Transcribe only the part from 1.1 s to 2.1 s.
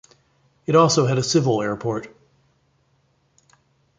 a civil airport.